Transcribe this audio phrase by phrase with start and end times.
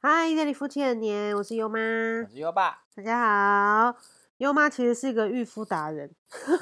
[0.00, 1.76] 嗨，这里夫妻很年，我是优妈。
[1.80, 2.84] 我是优爸。
[2.94, 3.98] 大家好，
[4.36, 6.08] 优妈其实是一个御夫达人。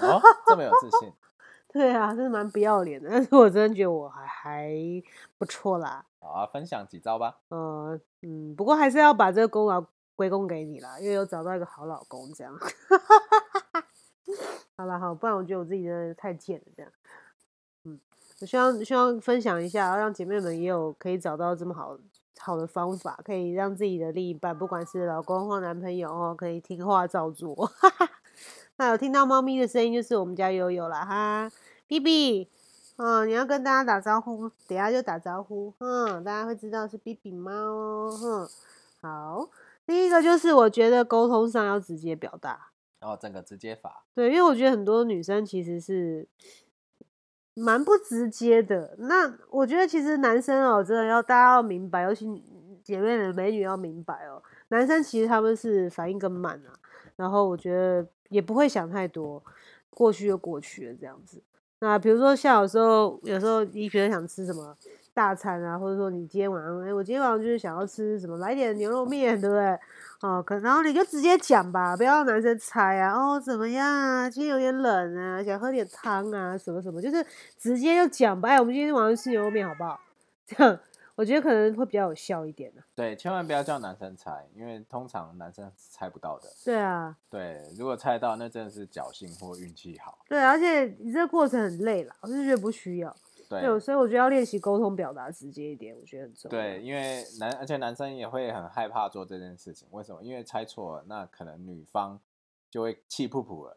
[0.00, 1.12] 哦，这么有自信。
[1.68, 4.72] 对啊，真的蛮不要脸的，但 是我真的觉得我还还
[5.36, 6.02] 不错啦。
[6.18, 7.36] 好啊，分享几招吧。
[7.48, 9.84] 呃，嗯，不过还是要把这个功劳
[10.14, 12.56] 归功给你啦，因为有找到一个好老公，这样。
[14.78, 16.90] 好了，好，不然我觉得我自己真的太贱了，这样。
[17.84, 18.00] 嗯，
[18.40, 21.98] 我希望希望分享一下，让姐妹们也有可以找到这么好
[22.38, 27.70] 好的方法，可以让自己的另一半，不管是老公或男朋友哦，可以听话照做。
[28.78, 31.50] 那有听到猫咪的声音，就是我们家悠悠了哈。
[31.86, 32.48] B B，
[32.96, 38.48] 嗯，你要跟大家打招呼，等下就打招呼，嗯，大家会知道是 B B 猫哦，哼，
[39.00, 39.48] 好，
[39.86, 46.28] 第一个就是我觉得沟通上要直接表达，然后整个直接法，对，因为我觉得很多女生其实是
[47.58, 52.26] 蛮不直接的，那我觉得其实男生哦，真的要大家要明白，尤其
[52.84, 56.76] 姐妹的美女要明白哦，男生其实他们是反应更慢啊，
[57.16, 59.42] 然后我觉得也不会想太多，
[59.88, 61.42] 过去就过去了这样子。
[61.80, 64.76] 那比如说像有时候，有时候你觉得想吃什么
[65.16, 69.78] 大餐啊，或者说你今天晚上，哎，我今天晚上就是想要吃什么，来点牛肉面，对不对？
[70.20, 73.14] 哦，可然后你就直接讲吧，不要让男生猜啊。
[73.14, 74.28] 哦，怎么样啊？
[74.28, 77.24] 今天有点冷啊，想喝点汤啊，什么什么，就是
[77.56, 78.50] 直接就讲吧。
[78.50, 79.98] 哎，我们今天晚上吃牛肉面好不好？
[80.46, 80.78] 这样。
[81.14, 82.82] 我觉得可能会比较有效一点呢。
[82.94, 86.48] 对，千万不要叫男生猜，因为通常男生猜不到的。
[86.62, 87.16] 对啊。
[87.30, 90.18] 对，如果猜到，那真的是侥幸或运气好。
[90.28, 93.16] 对，而且你这个过程很累了，我就觉得不需要。
[93.48, 93.80] 对。
[93.80, 96.50] 所以我觉得要练习沟通表达直接一点，我觉得很重要。
[96.50, 99.88] 对，因为男，而且男生也会很害怕做这件事情。
[99.90, 100.22] 为什么？
[100.22, 102.20] 因为猜错了，那可能女方
[102.70, 103.76] 就会气噗噗了。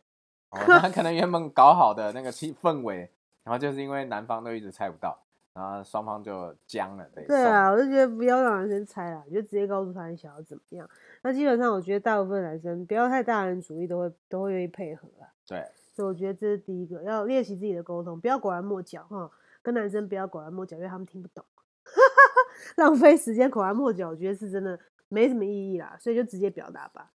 [0.50, 0.60] 哦。
[0.68, 3.10] 那 可能原本搞好的那个气氛围，
[3.44, 5.18] 然后就是因为男方都一直猜不到。
[5.52, 7.26] 然后双方就僵了，对。
[7.26, 10.88] 对啊，我就觉得不要让男生猜了，你就直接告诉他你想要怎么样。
[11.22, 15.28] 那基本上我觉得大部分男生不要太大人主义，都会都会愿意配合啊。
[15.46, 15.66] 对。
[15.92, 19.30] 所以我觉得这是第一个，要练习自己的沟通，不要拐弯抹角哈。
[19.70, 21.46] 跟男生不要拐弯抹角，因为他们听不懂，
[22.78, 25.96] 浪费时间拐弯抹角，我觉得是真的没什么意义啦。
[26.00, 27.12] 所以就直接表达吧。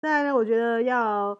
[0.00, 1.38] 再来呢，我觉得要，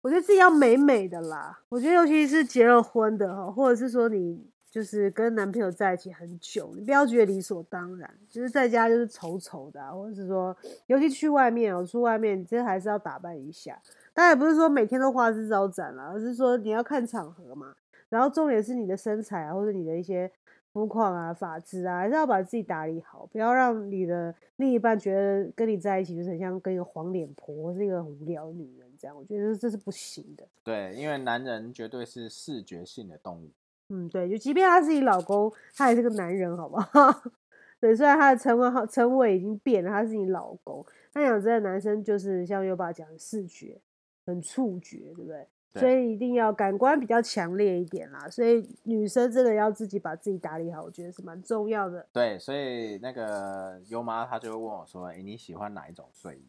[0.00, 1.60] 我觉得自己要美美的啦。
[1.68, 4.50] 我觉得尤其是结了婚的哈，或者是说你。
[4.72, 8.10] 就是跟男朋友在一起很久，你不要觉得理所当然。
[8.26, 10.56] 就是在家就是丑丑的，或者是说，
[10.86, 13.78] 尤其去外面哦，出外面，你这还是要打扮一下。
[14.14, 17.74] 当然不是说每天都花枝招展了，而是说你要看场合嘛。
[18.12, 20.30] 然后重点是你的身材啊，或者你的一些
[20.74, 29.16] 肤况啊、发质啊，还是要把自己打理好，不要让你的另一半觉得跟你在一起就是很像跟一个黄脸婆或是一个很无聊的女人这样。
[29.16, 30.46] 我觉得这是不行的。
[30.62, 33.50] 对，因为男人绝对是视觉性的动物。
[33.88, 37.22] 嗯，对，就即便他是你老公，他也是个男人，好不好？
[37.80, 43.80] 对，虽然他的称谓称谓已经变了，他是你老公，但讲真的，男生就是像优爸讲的，视觉
[44.24, 45.46] 很触觉，对不对？
[45.74, 48.28] 所以一定要感官比较强烈一点啦。
[48.28, 52.06] 所以女生真的要自己把自己打理好，我觉得是蛮重要的。
[52.12, 56.46] 对，所以那个优妈她就会问我说：“哎，你喜欢哪一种睡衣？”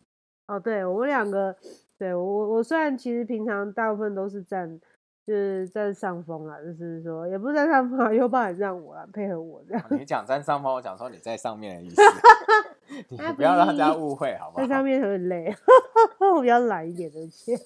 [0.48, 1.56] 哦，对我们两个，
[1.98, 4.80] 对我我虽然其实平常大部分都是占。
[5.26, 9.82] 就是占上风啦，就是说也不是占上风啊，优爸也让我配合我这样。
[9.92, 11.96] 你讲占上风，我讲说你在上面的意思，
[13.10, 14.62] 你不要让大家误会好不好？
[14.62, 15.54] 在上面很累，
[16.20, 17.58] 我比较懒一点的些。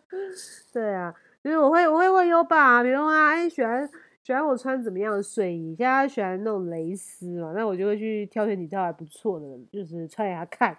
[0.72, 3.88] 对啊，就是我会我会问优爸，比如啊哎喜欢
[4.22, 10.76] 喜欢我穿怎么样的睡衣，现在喜欢那种蕾丝嘛，那我就会去挑选几套还不错的，就是穿给他看。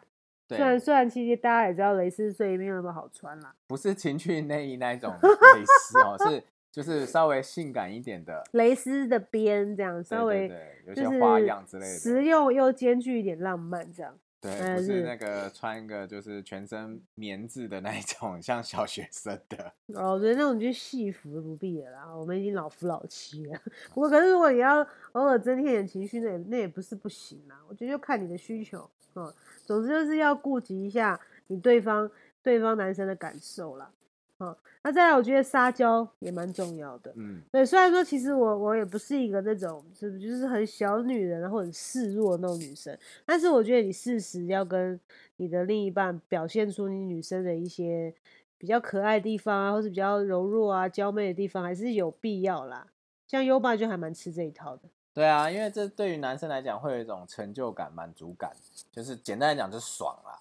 [0.49, 6.41] 虽然虽然其实大家也知道蕾丝睡衣没有那么好穿啦，不是情趣内衣那一种蕾丝哦，是
[6.71, 10.51] 就是稍微性感一点的蕾丝的边这样，稍微
[10.85, 14.17] 有些花样之类的，实用又兼具一点浪漫这样。
[14.39, 19.73] 对，不是那个穿一个就是全身棉质的那一种， 像小学生的。
[19.99, 23.59] 哦，我觉得那种就戏服不必了啦，我们已经老夫老妻了。
[23.95, 27.59] 不过可是如果你要偶尔增添点情绪，那也那也不是不行啦。
[27.67, 29.33] 我觉得就看你的需求，嗯。
[29.65, 32.09] 总之就是要顾及一下你对方
[32.41, 33.91] 对方男生的感受啦。
[34.39, 42.95] 好，那再来我觉得撒娇也蛮重要的，嗯，对，虽然说其实我我也不是一个那种是就是很小女人然后很示弱那种女生，
[43.25, 44.99] 但是我觉得你适时要跟
[45.37, 48.13] 你的另一半表现出你女生的一些
[48.59, 52.85] 比较可爱的地方啊，或是比较柔弱啊娇媚的地方，还是有必要啦。
[53.27, 54.83] 像优爸就还蛮吃这一套的。
[55.15, 58.51] 对啊，因为这对于男生来讲会有一种成就感、满足感，
[58.91, 60.39] 就是简单来讲就是爽啦。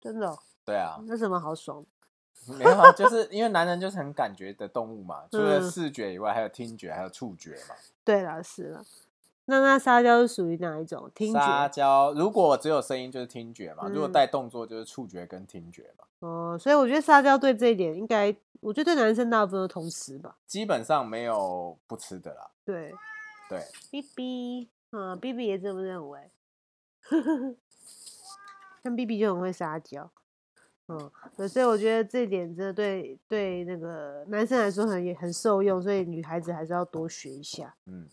[0.00, 0.36] 真的？
[0.64, 1.00] 对啊。
[1.06, 1.86] 那什么好爽？
[2.58, 7.74] 没有，就是因为男人就是很感觉的动物嘛，除了视觉以外，还有听觉，还有触觉嘛。
[8.04, 8.84] 对啦，是啦。
[9.48, 11.10] 那那撒娇是属于哪一种？
[11.14, 16.04] 听撒娇如果只有声音就是听觉嘛，如果嗯带动作就是触觉跟听觉嘛。
[16.20, 20.36] 哦，所以我觉得撒娇对这一点应该，我觉得对男生大部分都通吃吧。
[20.46, 22.50] 基本上没有不吃的啦。
[22.64, 22.92] 对
[23.48, 26.30] 对，，B B，嗯，B B 也这么认为。
[28.82, 30.10] 像 B B 就很会撒娇，
[30.88, 37.74] 嗯，对，所以我觉得这点真的对对那个男生来说很也很受用，所以女孩子还是要多学一下。
[37.86, 38.08] 嗯，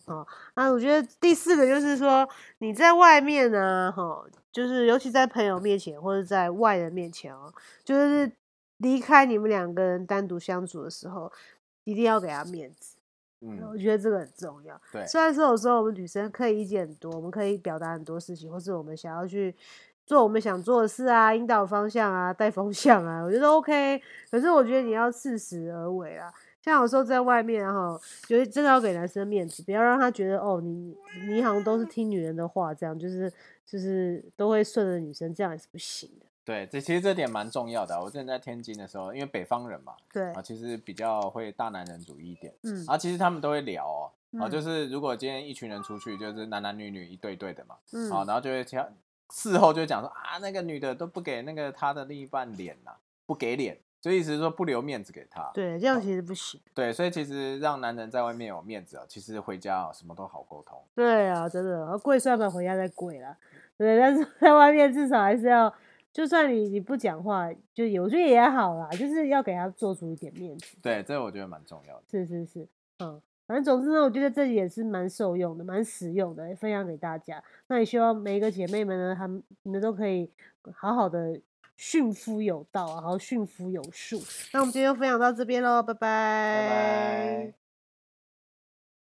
[0.56, 2.28] 啊，我觉得第四个就是说
[2.58, 7.54] 你在外面呢，哈，就是尤其在朋友面前或者在外人面前哦，
[7.84, 8.31] 就是
[8.78, 11.31] 离开你们两个人单独相处的时候，
[11.84, 12.98] 一定要给他面子。
[13.46, 14.80] 嗯我嗯，觉得这个很重要。
[14.90, 19.54] 对，虽然说有时候我们女生可以意见很多，我们可以表达很多事情，或是我们想要去
[20.06, 24.02] 做我们想做的事啊，引导方向啊，带风向啊，我觉得 OK。
[24.30, 26.32] 可是我觉得你要适时而为啊。
[26.62, 30.96] 像有时候在外面哈，就是真的要给男生面子，不要让他觉得哦，你
[31.28, 33.32] 你好像都是听女人的话，这样就是
[33.66, 36.26] 就是都会顺着女生，这样也是不行的。
[36.46, 38.02] 对，这其实这点蛮重要的啊。
[38.02, 42.54] 我之前在天津的时候，因为北方人嘛，对啊，，其实比较会大男人主义一点。
[42.64, 48.88] 嗯啊，其实他们都会聊哦，啊，嗯就是如果今天一群人出去，就是男男女女一对对的嘛，嗯啊，然后就会讲，
[49.33, 52.91] 事后就会讲说啊，那个女的都不给那个他的另一半脸呐、
[53.25, 55.50] 不给脸，就意思是说不留面子给他。
[55.56, 56.62] 对，这样其实不行。
[56.75, 60.80] 对，所以其实让男人在外面有面子啊，其实回家啊什么都好沟通。
[60.94, 63.35] 对啊，真的，要跪算盘回家再跪啦。
[63.75, 65.74] 对，但是 在外面至少还是要，
[66.13, 70.77] 就算你你不讲话，就有我觉得也好啦，就是要给他做出一点面子。
[70.80, 72.03] 对，这个我觉得蛮重要的。
[72.07, 72.68] 是是是，
[73.00, 77.44] 嗯，反正总之呢，我觉得这也是蛮受用的，蛮实用的，分享给大家。
[77.68, 80.31] 那也希望每一个姐妹们呢，她们你们都可以
[80.74, 81.40] 好好的
[81.75, 84.22] 驯服有道，然后驯服有术。
[84.54, 87.62] 那我们今天就分享到这边喽，拜拜。